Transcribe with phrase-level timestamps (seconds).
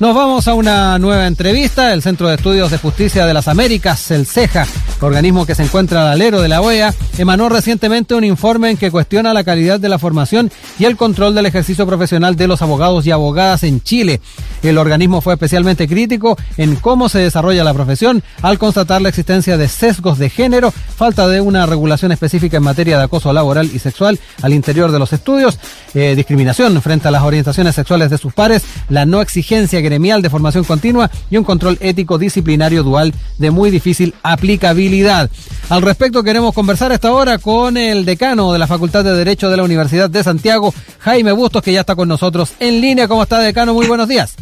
[0.00, 1.92] Nos vamos a una nueva entrevista.
[1.92, 4.66] El Centro de Estudios de Justicia de las Américas, el CEJA,
[5.02, 8.90] organismo que se encuentra al alero de la OEA, emanó recientemente un informe en que
[8.90, 13.06] cuestiona la calidad de la formación y el control del ejercicio profesional de los abogados
[13.06, 14.22] y abogadas en Chile.
[14.62, 19.58] El organismo fue especialmente crítico en cómo se desarrolla la profesión al constatar la existencia
[19.58, 23.78] de sesgos de género, falta de una regulación específica en materia de acoso laboral y
[23.78, 25.58] sexual al interior de los estudios,
[25.92, 30.30] eh, discriminación frente a las orientaciones sexuales de sus pares, la no exigencia que de
[30.30, 35.28] formación continua y un control ético disciplinario dual de muy difícil aplicabilidad.
[35.68, 39.56] Al respecto queremos conversar esta hora con el decano de la Facultad de Derecho de
[39.56, 43.08] la Universidad de Santiago, Jaime Bustos, que ya está con nosotros en línea.
[43.08, 43.74] ¿Cómo está, decano?
[43.74, 44.36] Muy buenos días.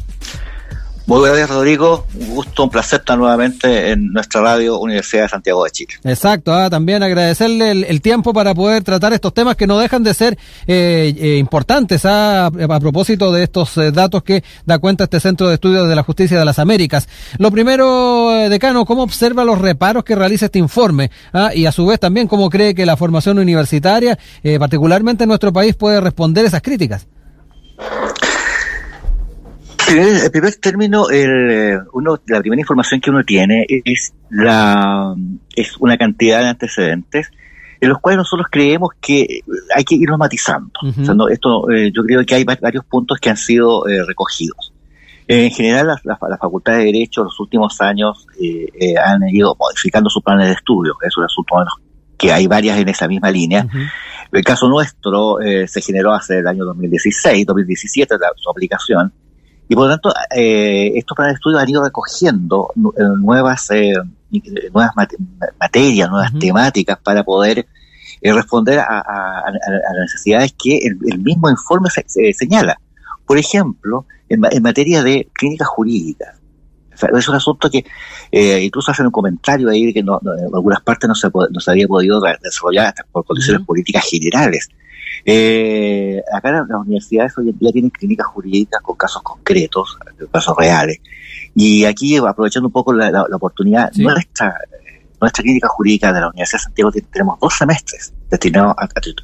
[1.09, 2.05] Buenos días, Rodrigo.
[2.21, 5.95] Un gusto, un placer estar nuevamente en nuestra radio Universidad de Santiago de Chile.
[6.05, 10.13] Exacto, ah, también agradecerle el, tiempo para poder tratar estos temas que no dejan de
[10.13, 15.19] ser eh, eh, importantes ah, a, propósito de estos eh, datos que da cuenta este
[15.19, 17.09] Centro de Estudios de la Justicia de las Américas.
[17.39, 21.11] Lo primero, decano, ¿cómo observa los reparos que realiza este informe?
[21.33, 24.19] Ah, y a su vez también, ¿cómo cree que la formación universitaria,
[24.59, 27.07] particularmente en nuestro país, puede responder esas críticas?
[29.91, 35.15] En primer término, el, eh, uno, la primera información que uno tiene es la
[35.57, 37.31] es una cantidad de antecedentes
[37.81, 39.41] en los cuales nosotros creemos que
[39.75, 40.73] hay que irnos matizando.
[41.31, 44.75] esto, eh, yo creo que hay varios puntos que han sido eh, recogidos.
[45.27, 48.27] En general, las la, Facultad de Derecho en los últimos años
[49.05, 50.97] han ido modificando sus planes de estudio.
[51.07, 51.55] Es un asunto
[52.17, 53.67] que hay varias en esa misma línea.
[54.33, 59.13] El caso nuestro se generó hace el año 2016, 2017, su aplicación
[59.69, 63.93] y por lo tanto, eh, estos planes de estudio han ido recogiendo eh, nuevas, eh,
[64.73, 64.93] nuevas
[65.61, 67.67] materias, nuevas temáticas para poder
[68.23, 72.81] eh, responder a, las necesidades que el, mismo informe se, señala.
[73.27, 76.35] Por ejemplo, en, materia de clínicas jurídicas.
[76.95, 77.85] es un asunto que
[78.63, 81.71] incluso hacen un comentario ahí de que no, en algunas partes no se, no se
[81.71, 84.71] había podido desarrollar por condiciones políticas generales.
[85.25, 89.99] Eh, acá las, universidades hoy en día tienen clínicas jurídicas con casos concretos,
[90.33, 91.01] casos reales.
[91.55, 94.57] Y aquí, aprovechando un poco la, oportunidad, nuestra,
[95.21, 98.75] nuestra clínica jurídica de la Universidad de Santiago tenemos dos semestres destinados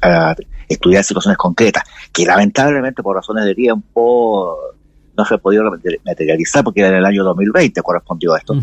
[0.01, 0.35] a,
[0.67, 4.57] estudiar situaciones concretas, que lamentablemente por razones de tiempo
[5.17, 5.63] no se ha podido
[6.05, 8.55] materializar porque era en el año 2020 correspondió a esto.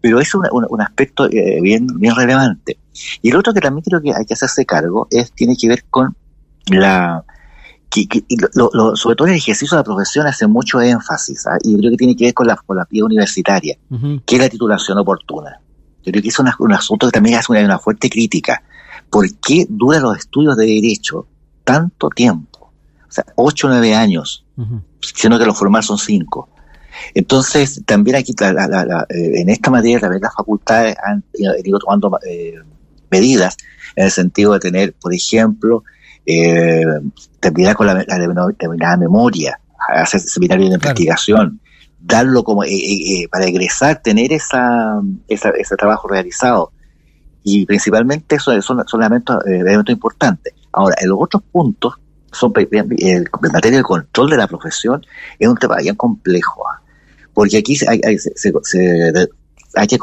[0.00, 2.78] Pero es un, un, aspecto eh, bien, bien relevante.
[3.22, 5.84] Y el otro que también creo que hay que hacerse cargo es tiene que ver
[5.84, 6.14] con
[6.66, 7.24] la
[7.90, 11.58] que, lo, sobre todo el ejercicio de la profesión hace mucho énfasis, ¿ah?
[11.62, 13.76] y creo que tiene que ver con la, con la universitaria,
[14.26, 15.60] que es la titulación oportuna.
[16.02, 18.62] Yo creo que es un asunto que también hace una, fuerte crítica.
[19.08, 21.26] ¿Por qué duran los estudios de derecho
[21.62, 22.72] tanto tiempo?
[23.08, 24.44] O sea, ocho o nueve años,
[25.00, 26.48] siendo que los formales son cinco.
[27.14, 32.54] Entonces, también aquí, eh, en esta materia, también las facultades han, ido tomando eh,
[33.10, 33.56] medidas
[33.96, 35.84] en el sentido de tener, por ejemplo,
[36.26, 36.84] eh,
[37.40, 39.58] terminar con la, la memoria,
[39.88, 41.60] hacer seminarios de investigación,
[42.04, 46.72] darlo como eh, eh, eh, para egresar, tener esa, ese trabajo realizado.
[47.42, 50.54] Y principalmente eso son, son elementos, elementos importantes.
[50.72, 51.94] Ahora, en los otros puntos,
[52.32, 55.04] son en materia de control de la profesión,
[55.38, 56.80] es un tema bien complejo, ¿ah?
[57.32, 58.52] porque aquí hay, hay, se,
[59.74, 59.98] hay que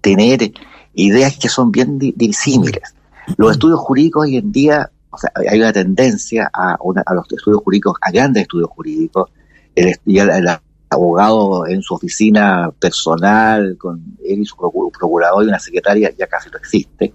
[0.00, 0.50] tener
[0.94, 2.94] ideas que son bien disímiles.
[3.36, 4.90] Los estudios jurídicos hoy en día
[5.34, 9.30] hay una tendencia a, los estudios jurídicos, a grandes estudios jurídicos,
[9.74, 10.48] el, el,
[10.90, 16.50] abogado en su oficina personal, con él y su procurador y una secretaria, ya casi
[16.50, 17.12] no existe.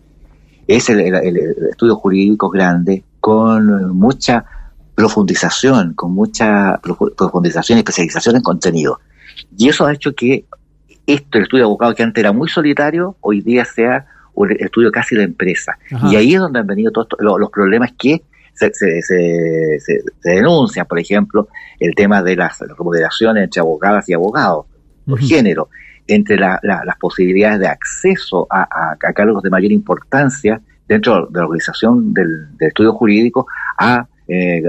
[0.68, 1.38] Es el, el,
[1.72, 4.46] estudio jurídico grande, con mucha
[4.96, 9.00] profundización, con mucha profundización y especialización en contenido.
[9.58, 10.46] Y eso ha hecho que
[11.06, 14.92] esto, el estudio de abogado que antes era muy solitario, hoy día sea un estudio
[14.92, 15.78] casi de empresa.
[16.10, 18.24] Y ahí es donde han venido todos los, problemas que
[18.54, 21.48] se, se, se, denuncian, por ejemplo,
[21.80, 24.66] el tema de las remodelaciones entre abogadas y abogados,
[25.06, 25.70] por género,
[26.08, 32.48] entre las posibilidades de acceso a, cargos de mayor importancia dentro de la organización del,
[32.60, 33.48] estudio jurídico
[33.78, 34.62] a, eh,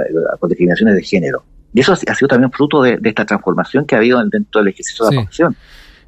[0.49, 1.45] discriminaciones de género.
[1.73, 5.07] Y eso ha sido también fruto de, esta transformación que ha habido dentro del ejercicio
[5.07, 5.57] de la profesión.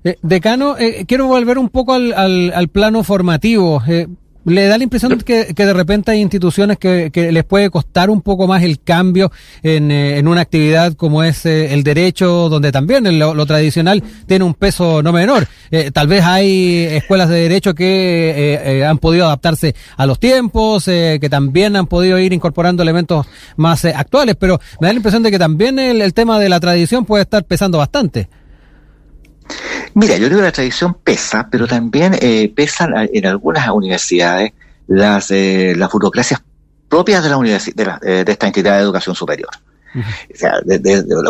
[0.06, 3.82] Eh, decano, eh, quiero volver un poco al, al, plano formativo.
[3.88, 4.06] Eh,
[4.44, 8.08] ¿Le da la impresión que, que, de repente hay instituciones que, que, les puede costar
[8.08, 9.32] un poco más el cambio
[9.64, 15.02] en, en una actividad como es el derecho, donde también lo, tradicional tiene un peso
[15.02, 15.48] no menor?
[15.92, 21.74] tal vez hay escuelas de derecho que han podido adaptarse a los tiempos, que también
[21.74, 23.26] han podido ir incorporando elementos
[23.56, 26.60] más actuales, pero me da la impresión de que también el, el tema de la
[26.60, 28.28] tradición puede estar pesando bastante.
[29.96, 34.52] Mira, yo creo que la tradición pesa, pero también eh, pesan en algunas universidades
[34.86, 36.42] las, eh, las burocracias
[36.86, 39.48] propias de, la universidad, de, de, esta entidad de educación superior.
[39.94, 40.60] O sea,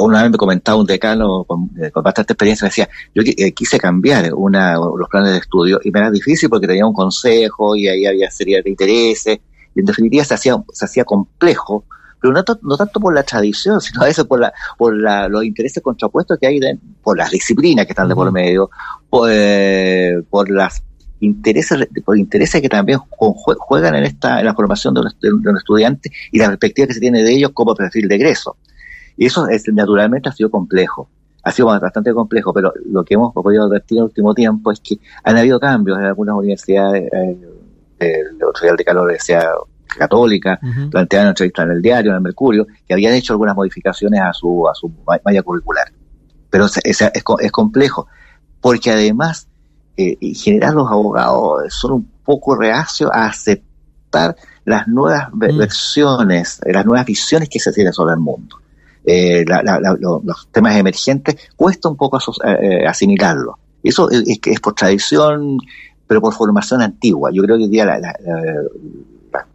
[0.01, 3.53] una vez me comentaba un decano con, eh, con bastante experiencia, me decía, yo eh,
[3.53, 7.77] quise cambiar una, los planes de estudio y me era difícil porque tenía un consejo
[7.77, 9.39] y ahí había serie de intereses
[9.77, 11.85] y en definitiva se hacía, se hacía complejo
[12.21, 15.45] pero no, no, tanto por la tradición, sino a veces por, la, por la, los
[15.45, 16.61] intereses contrapuestos que hay,
[17.03, 18.71] por las disciplinas que están de por medio,
[19.09, 20.83] por, eh, por las
[21.21, 26.39] intereses, por intereses que también juegan en esta, en la formación de un, estudiante y
[26.39, 28.57] la perspectiva que se tiene de ellos como perfil de egreso.
[29.17, 31.09] Y eso es, naturalmente ha sido complejo.
[31.43, 34.81] Ha sido bastante complejo, pero lo que hemos podido advertir en el último tiempo es
[34.81, 37.37] que han habido cambios en algunas universidades, eh,
[37.99, 39.49] el Real de Calor decía
[39.87, 40.59] Católica,
[40.91, 44.69] planteaban entrevistas en el diario, en el Mercurio, que habían hecho algunas modificaciones a su,
[44.69, 44.91] a su
[45.25, 45.93] malla curricular.
[46.51, 47.03] Pero es, es,
[47.41, 48.07] es complejo,
[48.61, 49.49] porque además,
[49.97, 55.59] eh, en general los abogados son un poco reacios a aceptar las nuevas mm.
[55.59, 58.59] versiones, las nuevas visiones que se tienen sobre el mundo.
[59.09, 63.57] Eh, la, la, los temas emergentes cuesta un poco eh, eh, asimilarlo.
[63.83, 65.59] Eso es, es, por tradición,
[66.09, 67.31] pero por formación antigua.
[67.33, 68.13] Yo creo que hoy día la,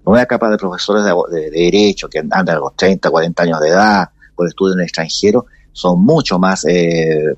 [0.06, 4.10] nueva capa de profesores de, derecho que andan a los 30, 40 años de edad
[4.36, 7.36] por estudio en el extranjero son mucho más eh,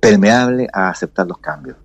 [0.00, 1.76] permeables a aceptar los cambios.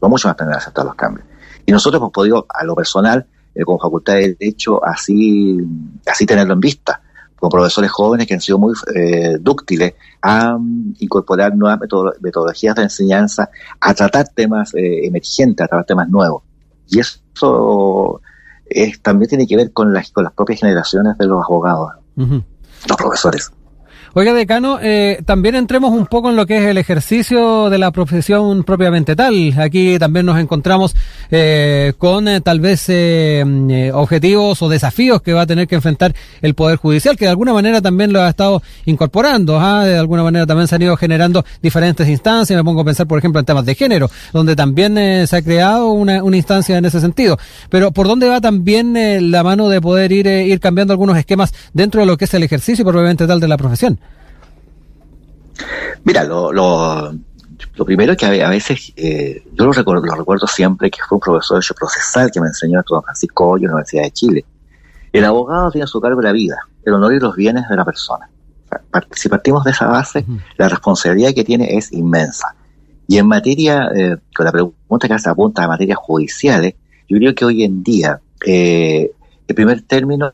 [0.00, 1.26] Son mucho más permeables a aceptar los cambios.
[1.64, 5.58] Y nosotros hemos podido, a lo personal, eh, como Facultad de Derecho, así,
[6.06, 7.00] así tenerlo en vista,
[7.38, 10.56] con profesores jóvenes que han sido muy eh, dúctiles a
[10.98, 11.80] incorporar nuevas
[12.20, 13.50] metodologías de enseñanza,
[13.80, 16.42] a tratar temas eh, emergentes, a tratar temas nuevos.
[16.88, 18.20] Y eso
[19.02, 23.52] también tiene que ver con las, con las propias generaciones de los abogados, los profesores.
[24.18, 27.90] Oiga, decano, eh, también entremos un poco en lo que es el ejercicio de la
[27.90, 29.52] profesión propiamente tal.
[29.58, 30.96] Aquí también nos encontramos
[31.30, 36.14] eh, con eh, tal vez eh, objetivos o desafíos que va a tener que enfrentar
[36.40, 39.60] el Poder Judicial, que de alguna manera también lo ha estado incorporando.
[39.60, 39.84] ¿ah?
[39.84, 42.56] De alguna manera también se han ido generando diferentes instancias.
[42.56, 45.90] Me pongo a pensar, por ejemplo, en temas de género, donde también se ha creado
[45.90, 47.36] una, una, instancia en ese sentido.
[47.68, 48.94] Pero ¿por dónde va también
[49.30, 52.44] la mano de poder ir, ir cambiando algunos esquemas dentro de lo que es el
[52.44, 53.98] ejercicio propiamente tal de la profesión?
[56.04, 57.12] Mira, lo, lo,
[57.76, 61.16] lo primero es que a, veces, eh, yo lo recuerdo, lo recuerdo siempre, que fue
[61.16, 64.10] un profesor de hecho procesal que me enseñó a Francisco Hoyo en la Universidad de
[64.12, 64.44] Chile.
[65.12, 67.84] El abogado tiene a su cargo la vida, el honor y los bienes de la
[67.84, 68.28] persona.
[69.12, 70.24] si partimos de esa base,
[70.56, 72.54] la responsabilidad que tiene es inmensa.
[73.08, 76.74] Y en materia, eh, con la pregunta que se apunta a materias judiciales,
[77.08, 79.12] yo creo que hoy en día, eh,
[79.48, 80.32] en primer término,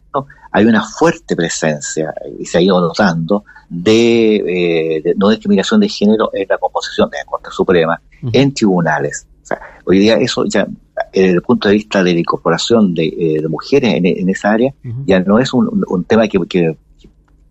[0.50, 6.30] hay una fuerte presencia, y se ha ido notando, de, eh, no discriminación de género
[6.34, 8.00] en la composición de la Corte Suprema,
[8.32, 9.26] en tribunales.
[9.42, 10.66] O sea, hoy día eso ya,
[11.12, 14.74] desde el punto de vista de la incorporación de, eh, mujeres en, esa área,
[15.06, 16.38] ya no es un, tema que,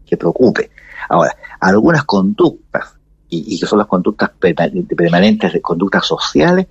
[0.06, 0.70] que, preocupe.
[1.10, 2.94] Ahora, algunas conductas,
[3.30, 6.68] y, que son las conductas permanentes, de conductas sociales,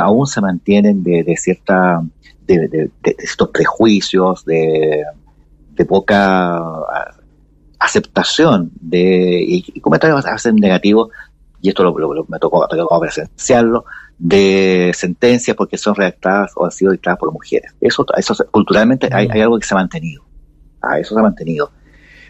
[0.00, 2.02] aún se mantienen de, de cierta,
[2.46, 5.04] de, de, estos prejuicios, de,
[5.88, 6.60] poca
[7.78, 11.10] aceptación de, y, comentarios a veces negativos,
[11.60, 12.66] y esto lo, me tocó,
[13.00, 13.84] presenciarlo,
[14.18, 17.74] de sentencias porque son redactadas o han sido dictadas por mujeres.
[17.80, 20.24] Eso, eso culturalmente hay, algo que se ha mantenido.
[20.80, 21.70] Ah, eso se ha mantenido.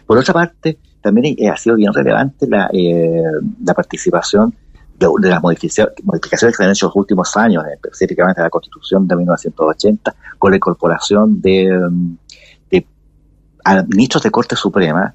[0.07, 3.21] Por otra parte, también ha sido bien relevante la, eh,
[3.63, 4.55] la participación
[4.97, 9.15] de, las modificaciones, que se han hecho en los últimos años, específicamente la Constitución de
[9.15, 11.69] 1980, con la incorporación de,
[12.71, 12.87] de
[13.63, 15.13] a ministros de Corte Suprema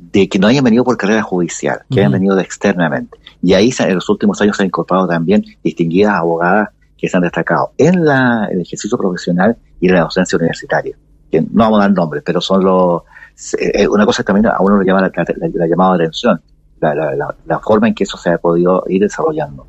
[0.00, 3.18] de que no hayan venido por carrera judicial, que hayan venido de externamente.
[3.42, 7.22] Y ahí en los últimos años se han incorporado también distinguidas abogadas que se han
[7.22, 10.96] destacado en la, el ejercicio profesional y en la docencia universitaria.
[11.30, 13.02] Que no vamos a dar nombres, pero son los...
[13.58, 15.12] Eh, una cosa que también a uno le llama la,
[15.54, 16.40] la, llamada atención,
[16.80, 19.66] la, la forma en que eso se ha podido ir desarrollando.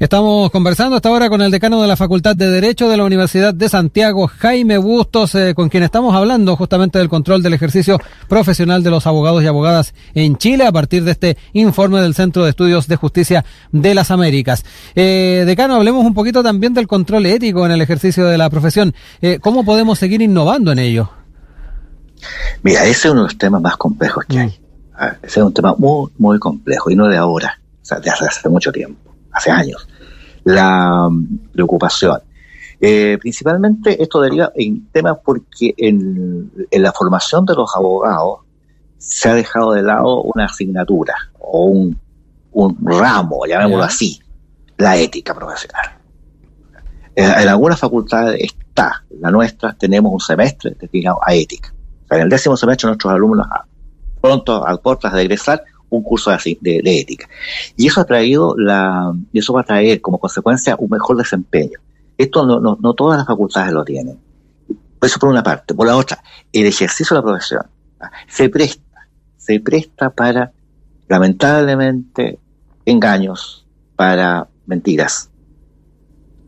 [0.00, 3.52] Estamos conversando hasta ahora con el decano de la Facultad de Derecho de la Universidad
[3.52, 8.82] de Santiago, Jaime Bustos, eh, con quien estamos hablando justamente del control del ejercicio profesional
[8.82, 12.48] de los abogados y abogadas en Chile a partir de este informe del Centro de
[12.48, 14.64] Estudios de Justicia de las Américas.
[14.94, 18.94] Eh, decano, hablemos un poquito también del control ético en el ejercicio de la profesión.
[19.20, 21.10] Eh, ¿Cómo podemos seguir innovando en ello?
[22.62, 24.59] Mira, ese es uno de los temas más complejos que hay.
[25.00, 25.02] Mm.
[25.02, 28.10] Ah, ese es un tema muy, muy complejo y no de ahora, o sea, de
[28.10, 29.88] hace mucho tiempo hace años,
[30.44, 31.08] la
[31.52, 32.20] preocupación.
[32.80, 38.40] Eh, principalmente esto deriva en temas porque en, la formación de los abogados
[38.96, 41.98] se ha dejado de lado una asignatura o un,
[42.82, 44.20] ramo, llamémoslo así,
[44.76, 45.98] la ética profesional.
[47.14, 51.72] En, algunas facultades está, la nuestra, tenemos un semestre destinado a ética.
[52.10, 53.46] en el décimo semestre nuestros alumnos,
[54.20, 57.28] pronto a puertas de egresar, un curso de, de, ética.
[57.76, 61.78] Y eso ha traído la, y eso va a traer como consecuencia un mejor desempeño.
[62.16, 64.18] Esto no, no, no todas las facultades lo tienen.
[65.02, 65.74] Eso por una parte.
[65.74, 66.22] Por la otra,
[66.52, 67.62] el ejercicio de la profesión
[68.28, 70.52] se presta, se presta para,
[71.08, 72.38] lamentablemente,
[72.84, 75.30] engaños, para mentiras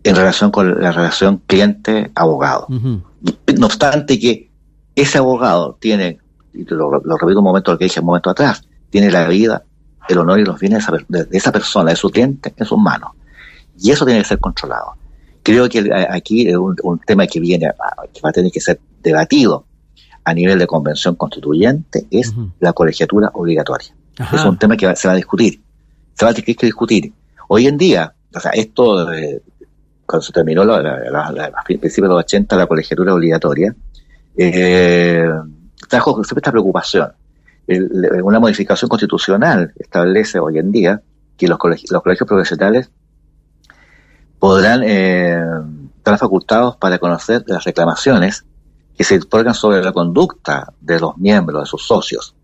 [0.04, 2.66] en relación con la relación cliente-abogado.
[2.68, 4.50] No obstante que
[4.94, 6.18] ese abogado tiene,
[6.54, 9.64] y lo, lo repito un momento lo que dije un momento atrás, tiene la vida,
[10.08, 13.12] el honor y los bienes de esa, persona, de su cliente, en sus manos.
[13.78, 14.94] Y eso tiene que ser controlado.
[15.42, 17.72] Creo que aquí es un, tema que viene,
[18.12, 19.64] que va a tener que ser debatido
[20.24, 23.92] a nivel de convención constituyente, es la colegiatura obligatoria.
[24.32, 25.60] Es un tema que se va a discutir.
[26.14, 27.12] Se va a tener que discutir.
[27.48, 29.08] Hoy en día, o sea, esto,
[30.06, 33.74] cuando se terminó la, a principios de los 80 la colegiatura obligatoria,
[34.36, 35.28] eh,
[35.92, 37.12] trajo siempre esta preocupación
[38.22, 41.02] una modificación constitucional establece hoy en día
[41.36, 42.90] que los colegios, los colegios profesionales
[44.38, 45.40] podrán eh,
[45.98, 48.44] estar facultados para conocer las reclamaciones
[48.96, 52.34] que se otorgan sobre la conducta de los miembros, de sus socios.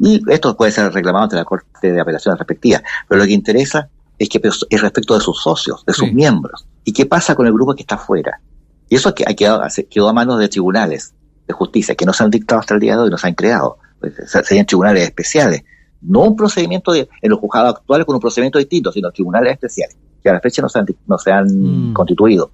[0.00, 3.88] Y esto puede ser reclamado ante la Corte de Apelaciones respectiva, pero lo que interesa
[4.18, 4.40] es que
[4.70, 6.66] es respecto de sus socios, de sus miembros.
[6.84, 8.40] ¿Y qué pasa con el grupo que está afuera?
[8.88, 11.14] Y eso quedado, quedó a manos de tribunales
[11.48, 13.34] de justicia que no se han dictado hasta el día de hoy, no se han
[13.34, 13.78] creado.
[13.98, 14.14] Pues,
[14.44, 15.64] serían tribunales especiales.
[16.00, 19.96] No un procedimiento de, en los juzgados actuales con un procedimiento distinto, sino tribunales especiales,
[20.22, 21.92] que a la fecha no se han, no se han mm.
[21.94, 22.52] constituido.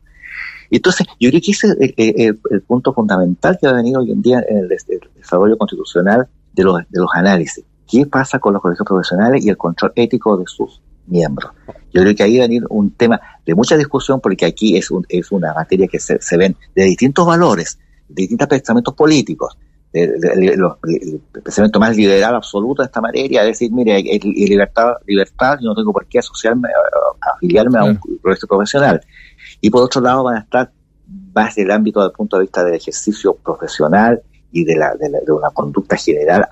[0.71, 4.43] Entonces, yo creo que ese es el, punto fundamental que ha venido hoy en día
[4.49, 7.65] en el, desarrollo constitucional de los, de los análisis.
[7.87, 11.53] ¿Qué pasa con los colegios profesionales y el control ético de sus miembros?
[11.93, 14.91] Yo creo que ahí va a venir un tema de mucha discusión porque aquí es,
[14.91, 17.79] un, es una materia que se, se ven de distintos valores,
[18.15, 19.57] distintos pensamientos políticos,
[19.93, 25.69] el, pensamiento más liberal absoluto de esta materia, es decir, mire, hay, libertad, libertad, yo
[25.69, 26.69] no tengo por qué asociarme,
[27.37, 29.01] afiliarme a un proyecto profesional.
[29.61, 30.73] Y por otro lado van a estar
[31.35, 35.51] más del ámbito del punto de vista del ejercicio profesional y de, la, de, una
[35.51, 36.45] conducta general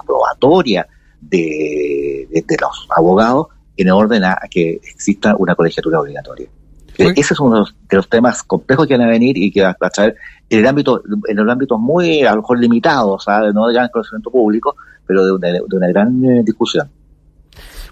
[0.00, 0.86] aprobatoria
[1.20, 2.28] de,
[2.60, 6.48] los abogados en orden a que exista una colegiatura obligatoria.
[6.96, 9.90] Ese es uno de los, temas complejos que van a venir y que va a
[9.90, 10.16] traer
[10.54, 13.88] en el ámbito, en el ámbito muy, a lo mejor limitado, o no de gran
[13.88, 16.88] conocimiento público, pero de una, de una gran eh, discusión.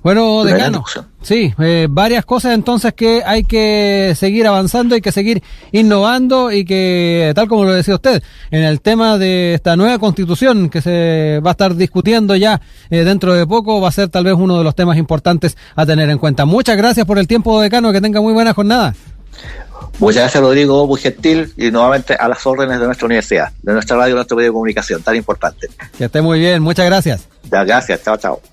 [0.03, 0.85] Bueno, decano,
[1.21, 6.65] sí, eh, varias cosas entonces que hay que seguir avanzando, hay que seguir innovando y
[6.65, 11.41] que, tal como lo decía usted, en el tema de esta nueva constitución que se
[11.47, 14.59] va a estar discutiendo ya eh, dentro de poco, va a ser tal vez uno
[14.59, 16.47] de los temas importantes a tener en cuenta.
[16.47, 18.95] Muchas gracias por el tiempo, decano, que tenga muy buena jornada.
[19.99, 23.97] Muchas gracias, Rodrigo, muy gentil y nuevamente a las órdenes de nuestra universidad, de nuestra
[23.97, 25.69] radio, nuestro medio de comunicación, tan importante.
[25.97, 27.29] Que esté muy bien, muchas gracias.
[27.51, 28.52] gracias, chao, chao.